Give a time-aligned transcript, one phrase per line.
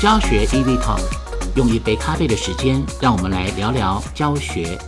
[0.00, 1.02] 教学 EV Talk，
[1.56, 4.78] 用一杯咖啡的时间，让我们来聊聊教学。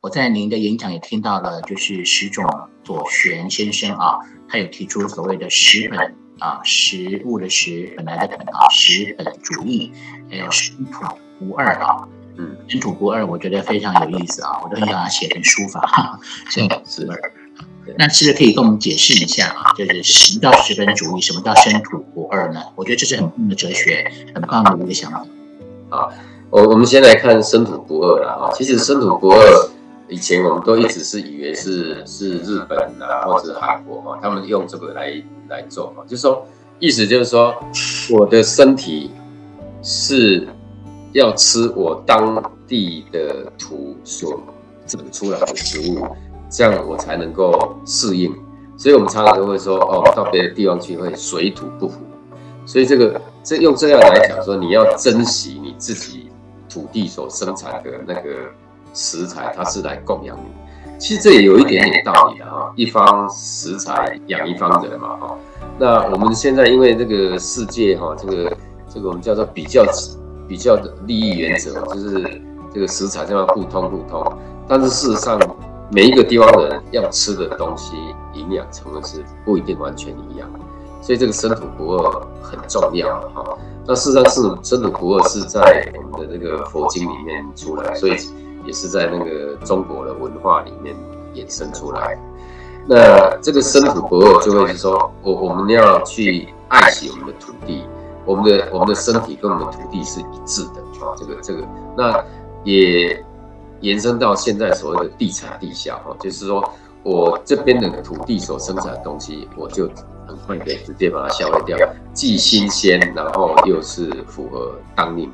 [0.00, 2.44] 我在您的演讲也听到了，就是石种
[2.82, 9.92] 左旋先生啊，他有提出所谓的十本啊，食物的食，本来的本啊，十本主义，
[10.28, 11.04] 还有生土
[11.40, 12.08] 无二啊。
[12.36, 17.20] 嗯，生土不二，我觉得非常有意思啊，我都很想写成书法，生土不二。
[17.98, 19.72] 那是不是可以跟我们解释一下啊？
[19.76, 22.62] 就是什么叫十分主义，什么叫生土不二呢？
[22.76, 25.26] 我觉得这是很棒的哲学，很棒的一个想法。
[25.88, 26.08] 啊，
[26.50, 28.52] 我我们先来看生土不二了啊。
[28.54, 29.70] 其实生土不二，
[30.08, 36.46] 以前我们都一直是以为是是日本啊，或者韩国啊，他们用这个来来做嘛，就是说
[36.78, 37.54] 意思就是说，
[38.10, 39.10] 我的身体
[39.82, 40.46] 是。
[41.12, 44.40] 要吃我当地的土所
[44.86, 46.06] 长出来的食物，
[46.48, 48.32] 这样我才能够适应。
[48.76, 51.98] 所以，我们常常都会说，哦，到别的地方去会水土不服。
[52.64, 56.30] 所以，这个这用这样来讲说，你要珍惜你自己
[56.68, 58.30] 土地所生产的那个
[58.94, 60.98] 食材，它是来供养你。
[60.98, 65.38] 其实这也有一点点道理的哈，一方食材养一方人嘛哈。
[65.78, 68.56] 那我们现在因为这个世界哈，这个
[68.88, 69.84] 这个我们叫做比较。
[70.50, 72.42] 比较的利益原则就是
[72.74, 74.20] 这个食材这样互通互通，
[74.66, 75.38] 但是事实上
[75.92, 77.94] 每一个地方的人要吃的东西
[78.34, 80.50] 营养成分是不一定完全一样，
[81.00, 82.10] 所以这个生土不二
[82.42, 83.56] 很重要哈。
[83.86, 88.16] 那事实上是生土不二是在我们的这个佛经里面出来，所以
[88.66, 90.96] 也是在那个中国的文化里面
[91.32, 92.18] 衍生出来。
[92.88, 97.84] 那这个生土不二就会是说我我们要去爱惜我们的土地。
[98.24, 101.66] 我们的我们的身体跟我们的土地是一致的啊，这个这个，
[101.96, 102.24] 那
[102.64, 103.24] 也
[103.80, 106.62] 延伸到现在所谓的地产地下哈，就是说
[107.02, 109.88] 我这边的土地所生产的东西，我就
[110.28, 111.78] 很快的直接把它消费掉，
[112.12, 115.32] 既新鲜，然后又是符合当令，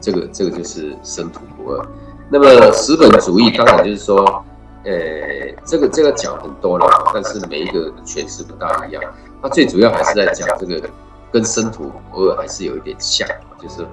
[0.00, 1.88] 这个这个就是生土不二。
[2.28, 4.44] 那么十本主义当然就是说，
[4.84, 4.92] 呃，
[5.64, 9.02] 这个这个讲很多了，但是每一个诠释不大一样，
[9.40, 10.82] 它最主要还是在讲这个。
[11.36, 13.28] 跟生土偶尔还是有一点像，
[13.60, 13.86] 就是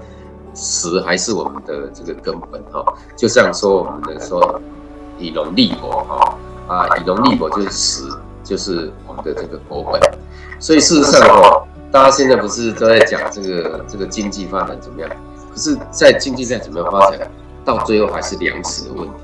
[0.55, 2.81] 石还是我们的这个根本哈，
[3.17, 4.61] 就像说我们的说
[5.19, 6.37] 以农立国哈
[6.69, 8.09] 啊，以农立国就是石，
[8.45, 9.99] 就是我们的这个国本。
[10.57, 15.09] 所以事实上哦，大家现在不是都在讲这个这个经济发展怎么样？
[15.51, 17.29] 可是，在经济上怎么样发展，
[17.65, 19.15] 到最后还是粮食的问题。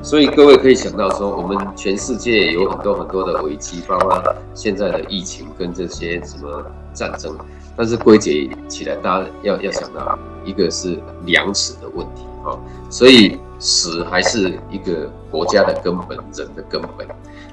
[0.00, 4.22] 所以各位可以想到说，我们全世界有很多很多的危机，包括
[4.54, 6.64] 现在的疫情跟这些什么
[6.94, 7.36] 战争，
[7.76, 12.56] 但是归结起来，大家要要想到一个是粮食的问题啊。
[12.88, 17.06] 所以食还是一个国家的根本，人的根本。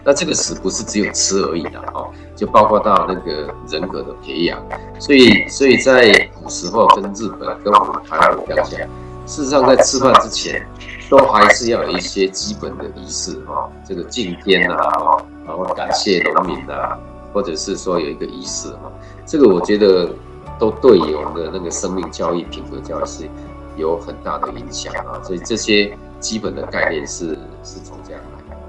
[0.03, 4.63] 那这个食不是只有吃而已的哈，就包括到那个人格的培养。
[4.99, 8.87] 所以，所以在古时候跟日本跟我们台湾比较起来，
[9.25, 10.63] 事实上在吃饭之前。
[11.09, 14.75] 都还是要有一些基本的仪式哈，这个敬天呐，
[15.45, 16.97] 然后感谢农民呐，
[17.33, 18.91] 或者是说有一个仪式哈，
[19.25, 20.09] 这个我觉得
[20.57, 23.29] 都对我们的那个生命教育、品格教育是
[23.77, 25.21] 有很大的影响啊。
[25.23, 28.61] 所以这些基本的概念是是从这样来的。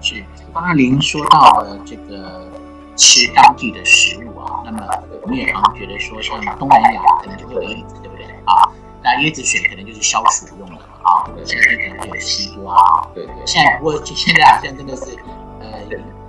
[0.00, 2.48] 是，刚刚您说到了这个
[2.96, 4.84] 吃当地的食物啊，那么
[5.22, 8.66] 我们也常常觉得说，像东南亚可能就会有椰子，对不对啊？
[9.04, 10.76] 那椰子水可能就是消暑用的。
[11.06, 13.34] 啊，现在可能会有西瓜，对对。
[13.46, 15.16] 现在不过现在好像真的是，
[15.60, 15.80] 呃，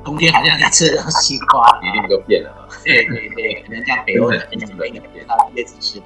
[0.04, 2.70] 冬天好像在吃到西瓜，一定都变了。
[2.84, 6.06] 对对对，可能像北欧的可能没有到椰子吃的。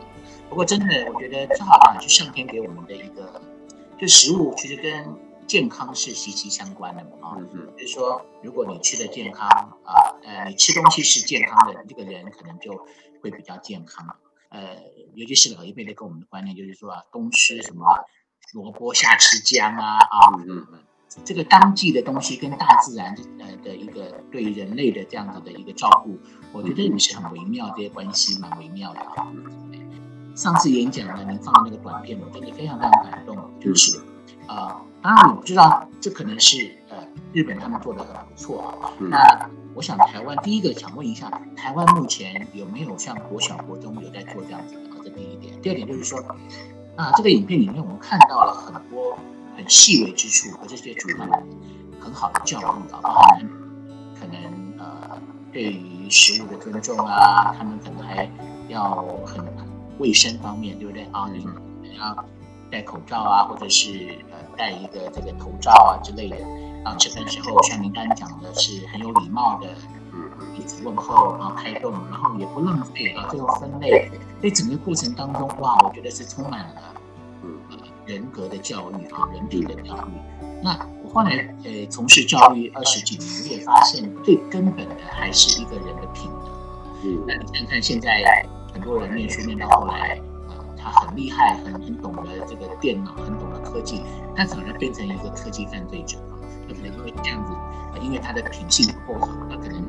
[0.50, 3.42] 不过真的，我觉得正好啊，就上天给我们的一个，
[4.00, 5.16] 就食物其实跟
[5.48, 7.10] 健康是息息相关的嘛。
[7.22, 7.38] 啊，
[7.78, 9.48] 就是说，如果你吃的健康
[9.84, 12.86] 啊，呃，你吃东西是健康的，这个人可能就
[13.22, 14.16] 会比较健康。
[14.50, 14.76] 呃，
[15.14, 17.86] 尤其是老一辈的跟我们的观念就是说啊，冬吃什么。
[18.54, 20.80] 萝卜下吃姜啊啊，嗯嗯，
[21.24, 26.18] 这个当季的东西跟大自然呃的一个对人类的这样子的一个照顾，
[26.52, 29.28] 我觉得也是很微妙，这些关系蛮微妙的啊。
[30.36, 34.00] 上次演讲呢，您放的那个短片，我真的非常非常感动，就是
[34.48, 36.98] 啊，当然我知道这可能是呃
[37.34, 38.92] 日本他们做的很不错啊。
[39.00, 44.82] 那我想台湾第一个想问一下，台湾目前有没有像国小国中有在做这样子的？
[45.04, 46.22] 这第一点，第二点就是说。
[47.02, 49.18] 那这个影片里面，我们看到了很多
[49.58, 51.18] 很细微之处和这些主人
[52.00, 52.64] 很好的教育
[52.94, 53.42] 啊，包含
[54.20, 54.36] 可能
[54.78, 55.18] 呃
[55.52, 58.30] 对于食物的尊重啊，他们可能还
[58.68, 59.44] 要很
[59.98, 61.28] 卫生方面，对不对啊？
[61.34, 62.26] 你可能要
[62.70, 66.38] 戴口罩啊，或者是呃戴一个这个头罩啊之类的。
[66.86, 69.68] 啊，吃饭时候像您刚刚讲的是很有礼貌的，
[70.14, 74.12] 嗯，彼此问候啊，开动，然后也不浪费啊，最后分类，
[74.42, 76.82] 在整个过程当中，哇，我觉得是充满了，
[77.44, 77.58] 嗯，
[78.06, 80.12] 人格的教育啊，人品的教育。
[80.64, 86.52] 那我后来呃从事教育二十几年，我也发现最根本的还是一个人的品德。
[87.04, 88.22] 嗯，那你看看现在
[88.74, 94.04] 很多人念书念到后来，呃，他很厉害，很很懂得这个电脑，很懂得科技，
[94.36, 96.38] 他反而变成一个科技犯罪者啊。
[96.68, 97.52] 他可能因为这样子，
[98.02, 99.82] 因为他的品性不够好，他可能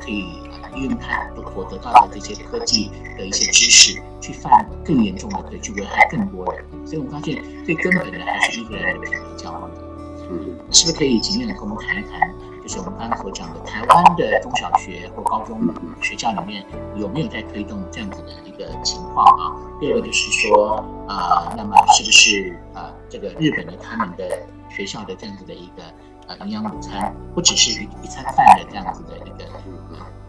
[0.00, 0.40] 可以
[0.74, 6.64] 利用他所得到的这些科技的一些知识，去犯更严重的罪，去危害更多人。
[6.84, 9.86] 所以我们发现最根本的还是一个人的品德教育。
[10.28, 15.72] 嗯，是不是可以简面的跟我们谈一谈，就是我们刚刚所讲的台湾的中小学或高中
[16.02, 16.66] 学校里面
[16.96, 19.54] 有没有在推动这样子的一个情况啊？
[19.78, 25.82] 第二个就是说，呃，那么是不是呃这个日本的他们的学校的这样子的一个
[26.26, 29.44] 呃营养午餐，不只是一一餐饭的这样子的一个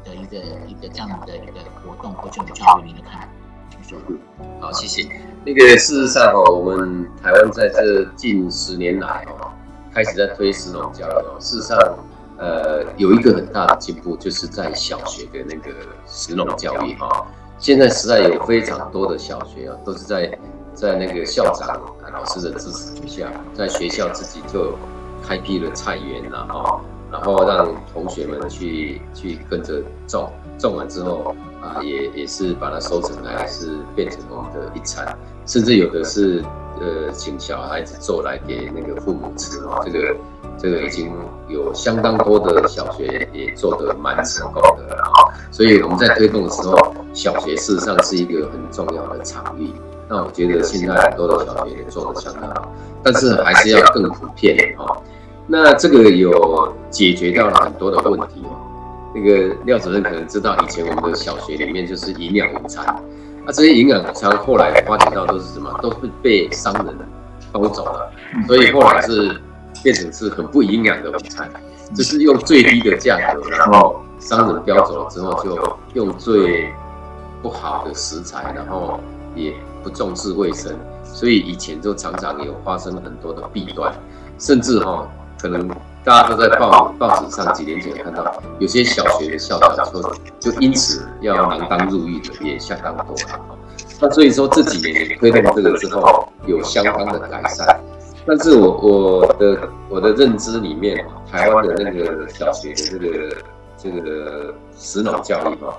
[0.04, 1.54] 的一个一个这样的一个
[1.84, 3.28] 活动或这种教育，您的看法？
[4.60, 5.10] 好，谢谢。
[5.46, 9.52] 那个事实上哦，我们台湾在这近十年来哦。
[9.94, 11.76] 开始在推食农教育哦，事实上，
[12.38, 15.72] 呃，有一个很大的进步，就是在小学的那个
[16.06, 17.26] 食农教育哈。
[17.58, 20.38] 现在实在有非常多的小学啊，都是在
[20.76, 21.82] 在那个校长
[22.14, 24.78] 老师的支持之下，在学校自己就
[25.28, 26.80] 开辟了菜园了哈，
[27.12, 35.06] 然后让同学们去去跟着种，种完之后啊，也也是把它收成来，是变成我们的一餐，
[35.46, 36.44] 甚至有的是。
[36.80, 40.16] 呃，请小孩子做来给那个父母吃，这个
[40.60, 41.12] 这个已经
[41.48, 45.34] 有相当多的小学也做得蛮成功的了。
[45.50, 49.72] 所以我们在推动的时候，小学事实上是一个很重要的场域。
[50.08, 52.72] 那我觉得现在很多的小学也做得相当好，
[53.02, 55.02] 但是还是要更普遍哈。
[55.48, 58.60] 那这个有解决掉了很多的问题哦。
[59.16, 62.86] 那个廖主任可能知道，以前我们的小学里面就是营养午餐。
[63.46, 65.74] 那这些营养午餐后来发展到都是什么？
[65.82, 66.96] 都是被商人
[67.54, 68.12] 偷走了，
[68.46, 69.42] 所以后来是
[69.82, 71.50] 变成是很不营养的午餐，
[71.96, 76.70] 就是用最低的价格，然后商人标走了之后，就用最
[77.42, 79.00] 不好的食材，然后
[79.34, 83.94] 也不重视卫生，所以以前就常常有发生很多的弊端，
[84.38, 85.08] 甚至哈
[85.40, 85.70] 可能。
[86.04, 93.58] 大家都在报报纸上几年前看到，有些小学的校长说，就因此要锒铛入狱的也相当多了。
[94.00, 97.78] 那所以说这几年推动这个之后，有相当的改善。
[98.26, 103.36] 但是我我的我的认知里面，台湾的那个小学的这个
[103.78, 105.78] 这个实脑教育哈，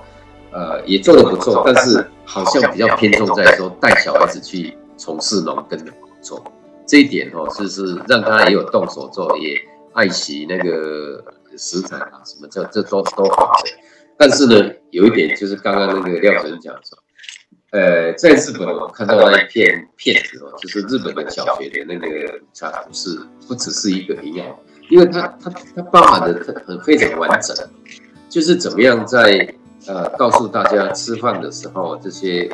[0.51, 6.43] 呃，也做得不错，但是好像比较偏重在说带小孩子去从事农耕的工作，
[6.89, 9.57] 这一点哦，是是让他也有动手做也。
[9.91, 11.21] 爱惜那个
[11.57, 13.71] 食材啊，什么这这都都好的，
[14.15, 16.97] 但是呢，有一点就是刚刚那个廖主任讲说，
[17.71, 24.45] 呃，在日本我看到那一片片子哦，就是日本的小学的那个餐不是不只是一个营养，
[24.89, 27.57] 因为它它它包含的很非常完整，
[28.29, 29.53] 就是怎么样在
[29.87, 32.47] 呃告诉大家吃饭的时候这些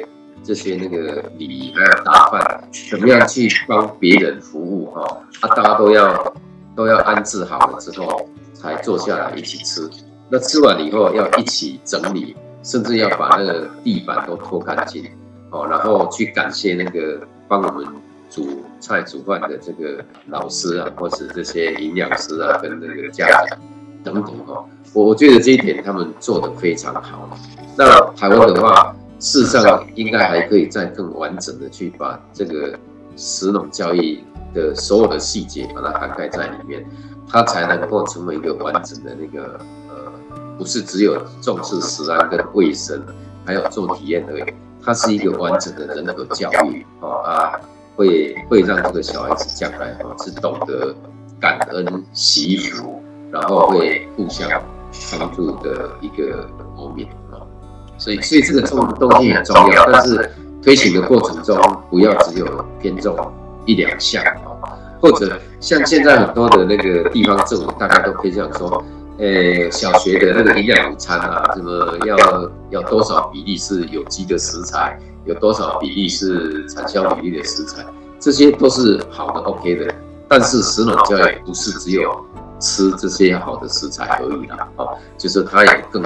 [0.45, 5.02] 这些那个礼仪还有打饭，怎么样去帮别人服务哈，
[5.42, 6.33] 啊大家都要。
[6.75, 9.90] 都要安置好了之后，才坐下来一起吃。
[10.28, 15.09] 那吃完以后要一起整理，甚至要把那个地板都拖干净，
[15.52, 17.87] 哦，然后去感谢那个帮我们
[18.30, 23.57] 煮菜煮饭的这个老师啊，或是这些营养师啊，跟那个家长
[24.04, 24.66] 等等哈。
[24.92, 27.30] 我我觉得这一点他们做得非常好。
[27.78, 28.94] 那台湾的话，
[29.26, 32.78] 事实上应该还可以再更完整的去把这个
[33.16, 34.24] 食农教育。
[34.54, 36.82] 的所有的细节把它涵盖在里面，
[37.30, 40.10] 它才能够成为一个完整的那个呃，
[40.58, 43.04] 不是只有重视食安跟卫生，
[43.46, 44.44] 还有做体验而已。
[44.82, 47.60] 它是一个完整的人格教育啊，
[47.98, 50.96] 会会让这个小孩子将来啊是懂得
[51.38, 53.04] 感恩、惜福，
[53.34, 54.50] 然后会互相
[55.20, 57.10] 帮助的一个方面。
[57.97, 61.57] 所以，所以这个重东西很重要，但是推行的过程中
[61.90, 63.16] 不要只有偏重。
[63.68, 68.85] 一两项啊，或者像现在很多的那个地方政府，大概都偏向说，
[69.18, 72.16] 呃，小学的那个营养午餐啊，什么要
[72.69, 77.83] 要多少比例是有机的食材，有多少比例是产销比例的食材，
[78.19, 79.92] 这些都是好的 OK 的。
[80.28, 82.23] 但是食农教育不是只有
[82.59, 86.04] 吃这些好的食材而已啦，哦，就是它也更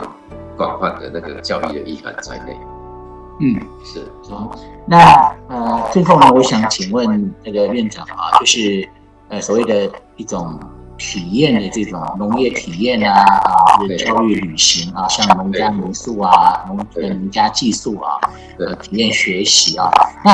[0.60, 2.54] 广泛的那个教育的意涵在内。
[3.40, 4.52] 嗯，是好。
[4.86, 8.86] 那呃，最后呢，我想请问那个院长啊，就是
[9.30, 10.60] 呃，所谓的一种
[10.98, 18.20] 体验的这种农业体验啊啊，或者教育旅行啊，像农家民宿啊、农农家寄宿啊，
[18.60, 19.90] 呃，体验学习啊。
[20.26, 20.34] 那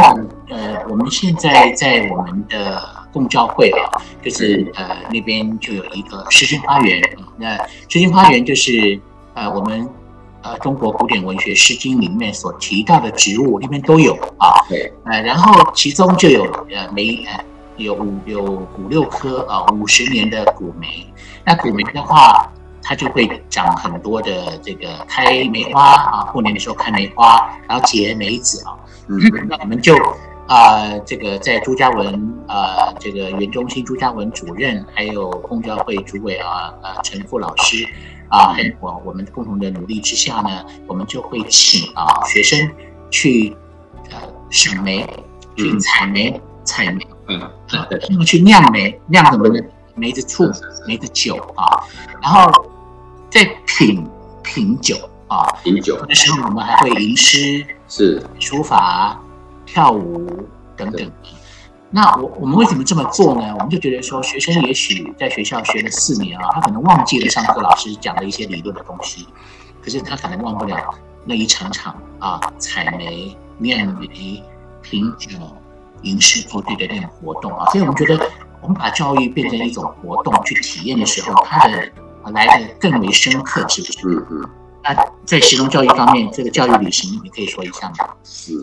[0.50, 2.82] 呃，我们现在在我们的
[3.14, 7.00] 共教会啊，就是呃那边就有一个诗经花园。
[7.38, 7.56] 那
[7.88, 9.00] 诗经花园就是
[9.36, 9.88] 呃我们
[10.46, 14.54] 呃中国古典文学《诗经》里面所提到的植物里面都有啊。
[14.70, 14.94] 对。
[15.06, 17.44] 呃，然后其中就有呃梅呃。
[17.78, 21.06] 有五有五六棵啊，五十年的古梅。
[21.44, 22.50] 那古梅的话，
[22.82, 28.72] 它就会长很多的这个开梅花啊，过年的时候开梅花，然后结梅子啊。
[29.10, 29.94] 嗯，那我们就
[30.48, 32.16] 啊，这个在朱家文
[32.48, 37.86] 啊，这个原中心朱家文主任，还有公教会主委啊，呃，陈富老师
[38.30, 42.70] 啊，我我们共同的努力之下呢，我们就会请啊学生
[43.10, 43.56] 去
[44.12, 44.18] 呃
[44.50, 45.08] 赏梅，
[45.56, 47.06] 去采梅，采梅。
[47.28, 47.40] 嗯，
[48.10, 49.60] 那么去酿梅，酿什么呢？
[49.96, 50.44] 梅子醋、
[50.88, 51.84] 梅子酒啊，
[52.22, 52.52] 然后
[53.30, 54.06] 再品
[54.44, 59.18] 品酒啊，品酒的时候，我们还会吟诗、是书法、
[59.66, 60.28] 跳舞
[60.76, 61.12] 等等。
[61.96, 63.54] 那我我们为什么这么做呢？
[63.54, 69.26] 我们就觉得说，学生也许在学校学了四年啊，他可能忘记了上课老师讲的一些理论的东西，
[69.82, 74.44] 可是他可能忘不了那一场场啊，采煤、酿梅、
[74.82, 75.30] 品酒。
[76.02, 78.30] 吟诗作对的那种活动啊，所以我们觉得，
[78.62, 81.92] 我们把教育变成一种活动去体验的时候，它的
[82.32, 84.08] 来的更为深刻，是不是？
[84.08, 84.50] 嗯嗯。
[84.84, 84.94] 那
[85.26, 88.10] 在实用教育方面，这个教育旅行，你可以说一下吗？
[88.24, 88.54] 是。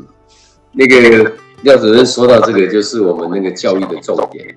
[0.70, 1.32] 那个
[1.62, 4.54] 廖主任说到这个，就是我们那个教育的重点。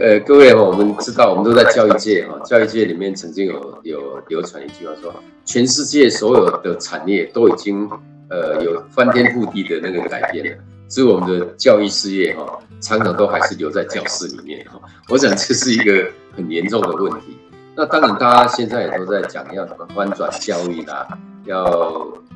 [0.00, 5.14] 呃，各位我们知道，我们都在教育界哈，教育界里面曾经有有流传一句话说，
[5.44, 7.88] 全世界所有的产业都已经
[8.28, 10.62] 呃有翻天覆地的那个改变了。
[10.88, 14.80] 所以我们的教育事业哈，常常都还是留在教室里面哈。
[15.08, 17.38] 我想这是一个很严重的问题。
[17.76, 21.06] 那当然，大家现在也都在讲要怎么翻转教育啦，
[21.44, 21.64] 要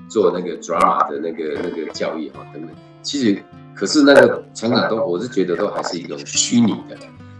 [0.08, 2.70] 做那个 drama 的那个那个教育哈等等。
[3.02, 3.42] 其实，
[3.78, 6.98] 可是那个成长都，我是觉得都还是一种虚拟的。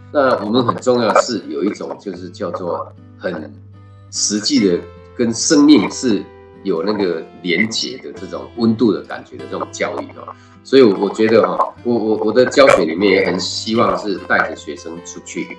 [0.09, 3.53] 那我们很重要是有一种就是叫做很
[4.09, 4.79] 实际的，
[5.17, 6.23] 跟生命是
[6.63, 10.33] 有那个连结的这种温度的感觉的这种教育哦。
[10.63, 15.57] 所以，我觉得哈，我我我的教学里面也很希望是带着学生出去，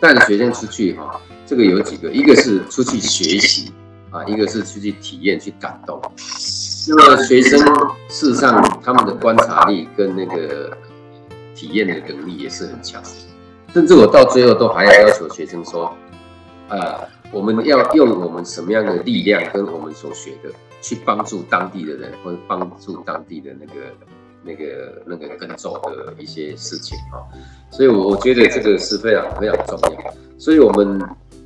[0.00, 1.20] 带着学生出去哈。
[1.44, 3.70] 这个有几个，一个是出去学习
[4.10, 6.00] 啊，一个是出去体验去感动。
[6.88, 7.58] 那么学生
[8.08, 10.76] 事实上他们的观察力跟那个
[11.54, 13.02] 体验的能力也是很强，
[13.72, 15.94] 甚至我到最后都还要要求学生说，
[16.68, 23.72] 呃，我们要用我们什么样的力量跟我们所学的去帮助当地的人，或者帮助当地的那个。
[24.44, 27.22] 那个那个耕种的一些事情啊，
[27.70, 31.00] 所以我我觉得这个是非常非常重要，所以我们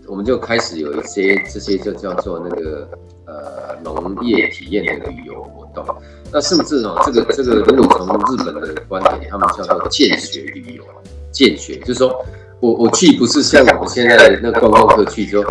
[0.08, 2.88] 我们就开始有一些这些就叫做那个
[3.26, 5.84] 呃农业体验的旅游活动，
[6.32, 10.84] 那甚至哦这个这个如果从日本的观点，他们叫做见学旅游，
[11.32, 12.24] 见学就是说
[12.60, 15.42] 我我去不是像我们现在那观光客去说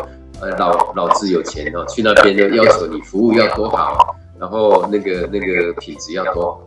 [0.42, 6.62] 呃老老子有钱哦，去那边就要求你服务要多好，然后那个那个品质要多。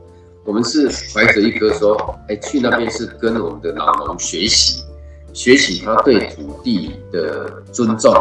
[0.44, 1.94] 我们是怀着一颗说，
[2.26, 4.82] 哎，去那边是跟我们的老农学习，
[5.38, 8.12] 学习他对土地的尊重，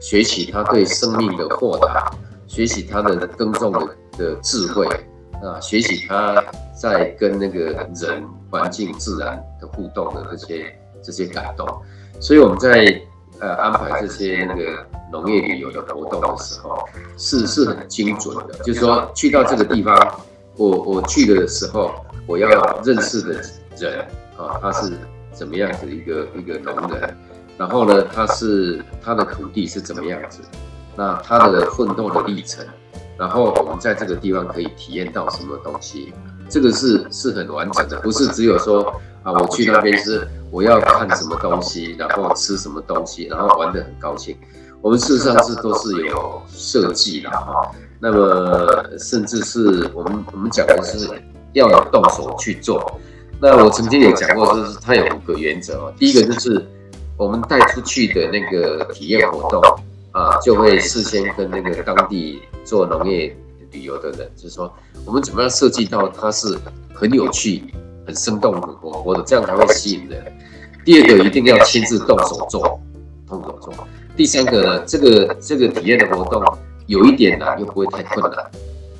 [0.00, 2.10] 学习他对生命的豁达，
[2.46, 4.88] 学习他的耕种的的智慧
[5.42, 6.42] 啊，学习他
[6.74, 11.68] 在跟那个人、环境、自然的互动的这些这些感动。
[12.18, 12.98] 所以我们在
[13.40, 16.78] 呃安排这些那个农业旅游的活动的时候，
[17.18, 19.94] 是是很精准的，就是说去到这个地方。
[20.56, 21.92] 我我去的时候，
[22.26, 22.48] 我要
[22.84, 23.32] 认识的
[23.76, 24.06] 人
[24.38, 24.92] 啊，他是
[25.34, 27.16] 怎么样子一个一个农人，
[27.58, 30.40] 然后呢，他是他的土地是怎么样子，
[30.96, 32.64] 那他的奋斗的历程，
[33.18, 36.12] 然后我们在这个地方可以体验到什么东西，
[36.48, 38.82] 这个是是很完整的，不是只有说
[39.24, 44.36] 啊，我去那边是我要看什么东西，然后吃什么东西，然后玩得很高兴。
[44.80, 47.70] 我们事实上是都是有设计的哈。
[47.98, 51.08] 那么，甚至是我们我们讲的是
[51.54, 53.00] 要动手去做。
[53.46, 55.92] 那我曾经也讲过，就是它有五个原则哦。
[55.98, 56.66] 第一个就是
[57.18, 59.60] 我们带出去的那个体验活动
[60.12, 63.36] 啊，就会事先跟那个当地做农业
[63.70, 64.72] 旅游的人，就是说
[65.04, 66.58] 我们怎么样设计到它是
[66.94, 67.64] 很有趣、
[68.06, 70.24] 很生动、很活泼的，这样才会吸引人。
[70.82, 72.80] 第二个一定要亲自动手做，
[73.28, 73.74] 动手做。
[74.16, 76.42] 第三个呢，这个这个体验的活动。
[76.86, 78.44] 有一点难，又不会太困难，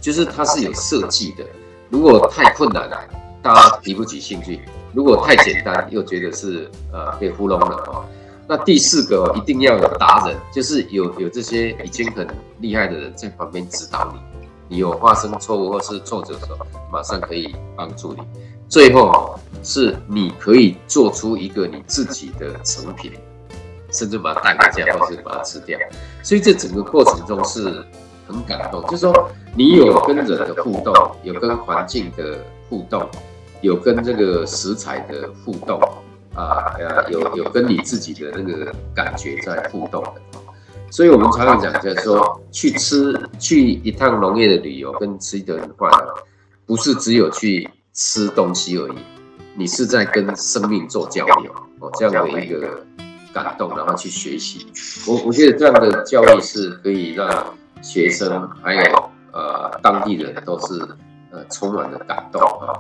[0.01, 1.45] 就是它是有设计的。
[1.91, 2.99] 如果太困难了，
[3.45, 4.59] 大家提不起兴趣；
[4.95, 8.03] 如果太简单，又觉得是呃被糊弄了哦。
[8.49, 12.27] 那第四个一定要有达人，就是有有这些已经很
[12.61, 18.23] 厉害的人在旁边指导你，你有发生错误或是挫折的时候，马上可以帮助你。
[18.67, 23.13] 最后是你可以做出一个你自己的成品，
[23.93, 25.79] 甚至把它带回家或是把它吃掉。
[26.23, 27.85] 所以这整个过程中是
[28.27, 32.39] 很感动，就是说你有跟人的互动，有跟环境的
[32.71, 33.07] 互动，
[33.65, 35.81] 有跟这个食材的互动。
[36.37, 40.15] 啊，呃，有有跟你自己的那个感觉在互动的，
[40.91, 45.89] 所以我们常常讲，就是说去吃去一趟农业的旅游，跟吃一顿饭，
[46.67, 48.97] 不是只有去吃东西而已，
[49.55, 52.85] 你是在跟生命做交流哦，这样的一个
[53.33, 54.67] 感动，然后去学习。
[55.07, 60.81] 我我觉得这样的教育是可以让学生还有呃当地人都是
[61.31, 62.75] 呃充满了感动啊。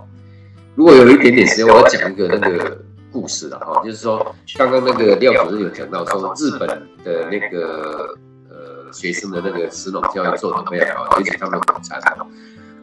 [0.75, 2.79] 如果有一点点时间，我要讲一个那个。
[3.15, 6.69] 故事了哈，就是说，刚刚那个廖主任有讲到说，日本
[7.05, 8.13] 的那个
[8.51, 12.03] 呃学生的那个石农教育做的非常好，而且他们很惨。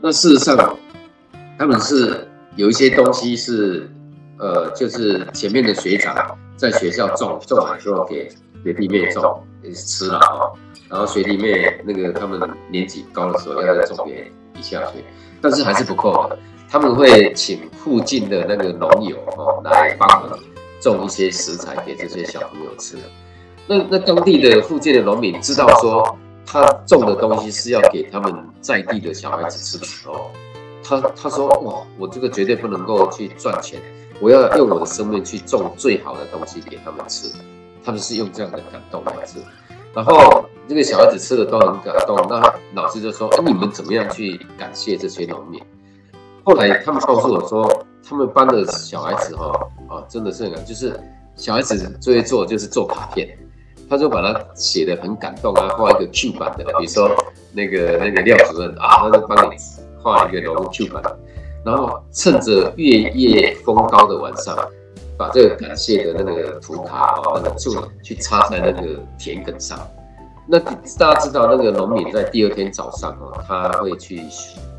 [0.01, 0.77] 那事实上，
[1.59, 3.89] 他们是有一些东西是
[4.39, 8.29] 呃，就是前面的学长在学校种种完之后给
[8.63, 9.45] 学弟妹种
[9.75, 10.53] 吃了哈，
[10.87, 15.03] 然后学弟妹那个他们年纪高的时候要再种给一下去，
[15.41, 16.31] 但是还是不够。
[16.71, 20.39] 他们会请附近的那个农友哦来帮忙
[20.79, 22.97] 种一些食材给这些小朋友吃。
[23.67, 30.31] 那那当地的附近的农民知道说，他种的东西是要给他们在地的小孩子吃的时候，
[30.81, 33.77] 他他说哇，我这个绝对不能够去赚钱，
[34.21, 37.29] 我要用我的生命去种最好的东西给他们吃。
[37.83, 39.39] 他们是用这样的感动来吃，
[39.93, 42.15] 然后这个小孩子吃的都很感动。
[42.29, 42.41] 那
[42.73, 45.61] 老师就说，哎，你们怎么样去感谢这些农民？
[46.43, 49.51] 后来他们告诉我说，他们班的小孩子哈
[49.87, 50.99] 啊，真的是很就是
[51.35, 53.37] 小孩子最做就是做卡片，
[53.87, 57.11] 他就把它写的很感动啊，画一个 Q 版的，比如说
[57.53, 59.55] 那个那个廖主任啊，他就帮你
[60.01, 61.03] 画一个龙 Q 版，
[61.63, 64.57] 然后趁着月夜风高的晚上，
[65.15, 69.79] 把这个感谢的那个图卡啊，那个就去插在那个田埂上。
[70.47, 74.23] 那大家知道，那个农民在第二天早上哦，他会去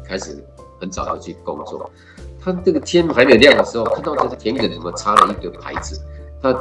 [0.05, 0.45] 开始。
[0.83, 1.89] 很早就去工作，
[2.45, 5.97] 他这个天还没有亮的时候，看到这个田埂怎么插了一个牌子，
[6.43, 6.53] 他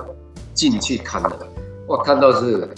[0.54, 1.40] 进去看了，
[1.88, 2.70] 哇，看到是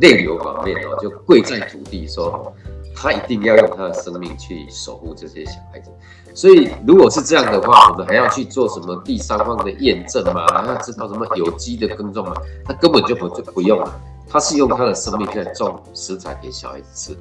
[0.00, 2.52] 泪流满面哦，就跪在土地说，
[2.92, 5.92] 他一定要用他的生命去守护这些小孩子。
[6.34, 10.44] 所以如果是这样的话，我们还要去做什么第三方的验证吗？
[10.48, 12.34] 还要知道什么有机的耕种吗？
[12.64, 17.16] 他根本就不就不用了，他是用他的生命在种食材给小孩子吃。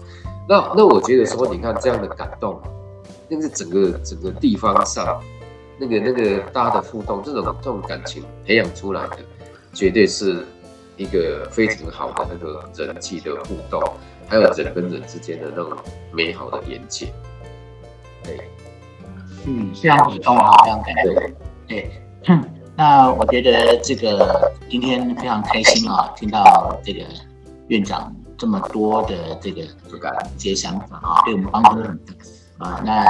[0.47, 2.59] 那那我觉得说，你看这样的感动。
[3.29, 5.21] 那是整个整个地方上，
[5.77, 9.17] 那个那个大家的互动，这种这种感情培养出来的，
[9.71, 10.45] 绝对是
[10.97, 13.79] 一个非常好的那个人际的互动，
[14.27, 15.77] 还有人跟人之间的那种
[16.11, 17.13] 美好的连接。
[18.23, 18.49] 对，
[19.45, 21.15] 嗯，非常感动啊，非常感动。
[21.67, 21.91] 对，
[22.75, 27.05] 那我觉得这个今天非常开心啊，听到这个
[27.67, 32.13] 院长这么多的这个一些想法啊，对我们帮助很大。
[32.59, 33.05] 啊，那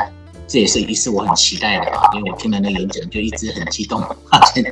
[0.48, 4.02] 这也是一次我很期待的，因为我听了那演讲就一直很激动，
[4.54, 4.72] 现在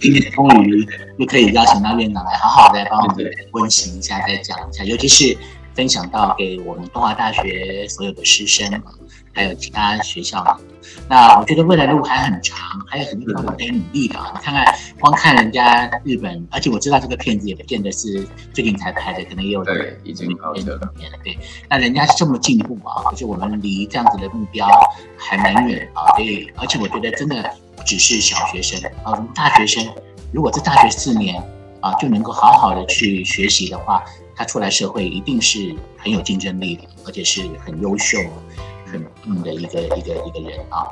[0.00, 0.86] 今天终于
[1.18, 5.36] 又可以邀请到院长来好好的帮我们温习一下，再讲一下，尤其是
[5.74, 8.82] 分享到给我们东华大学所有的师生，
[9.32, 10.58] 还有其他学校。
[11.08, 14.32] 那我觉得未来的路还很长，还有很多地方可以努力的啊！
[14.34, 20.92] 你看看，光看人家日本，而且我知道这个片子也不见得是最近才拍的，可能也有对已经好几年了。
[21.24, 24.68] 对，那人家是这么进步啊，可是我们离这样子的目标
[25.16, 26.10] 还蛮远啊。
[26.16, 27.42] 所以，而且我觉得真的
[27.76, 29.86] 不只是小学生啊，我们大学生
[30.32, 31.42] 如果在大学四年
[31.80, 34.02] 啊就能够好好的去学习的话，
[34.42, 38.18] 他出来社会一定是很有竞争力的，而且是很优秀。
[38.90, 40.84] 很棒的一个一个一个人啊！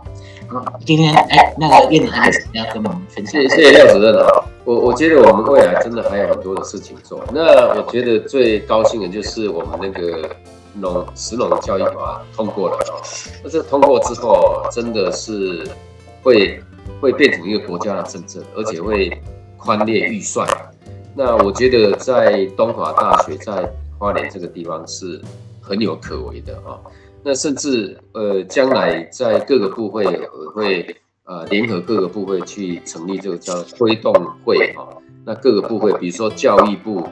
[0.87, 3.43] 今天哎，那个院长还要跟我们分享。
[3.43, 4.43] 谢谢廖主任啊！
[4.65, 7.23] 我我觉得我们未来真的还有很多的事情做。
[7.31, 10.31] 那我觉得最高兴的就是我们那个
[10.73, 12.79] 农石农教育法通过了！
[13.43, 15.69] 那这通过之后，真的是
[16.23, 16.59] 会
[17.03, 19.21] 会变成一个国家的政策，而且会
[19.59, 20.49] 宽列预算。
[21.15, 25.21] 那我觉得在东华大学在花莲这个地方是
[25.61, 26.79] 很有可为的啊！
[27.23, 30.05] 那甚至呃，将来在各个部会
[30.55, 34.13] 会呃联合各个部会去成立这个叫推动
[34.45, 34.89] 会哈。
[35.25, 37.07] 那各个部会，比如说教育部、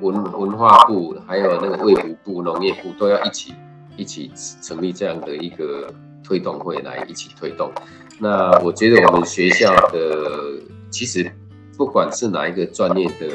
[0.00, 3.54] 文文化部，还有那个卫福部、农业部，都要一起
[3.96, 5.88] 一起成立这样的一个
[6.24, 7.70] 推动会来一起推动。
[8.18, 10.60] 那我觉得我们学校的
[10.90, 11.30] 其实
[11.82, 13.26] 不管是哪一个专业的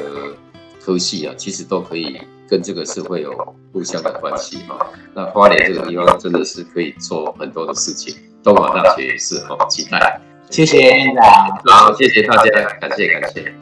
[0.80, 4.86] 科系啊，其实都可以跟这个社会有互相的关系哈。
[5.12, 10.18] 那花莲这个地方真的是可以做很多的事情，东华大学也是哈，期待。
[10.48, 13.54] 谢谢院长，好，谢谢大家，感谢感谢。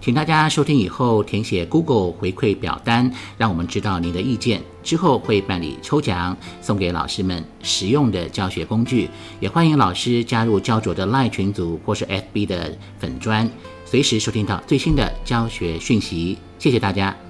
[0.00, 4.60] 请大家收听以后填写 Google 回馈表单，让我们知道您的意见。
[4.84, 9.08] 之后会办理抽奖，送给老师们实用的教学工具。
[9.40, 13.50] 也欢迎老师加入焦灼的赖群组或是 FB 的粉专，
[13.86, 16.38] 随时收听到最新的教学讯息。
[16.58, 17.23] 谢谢大家。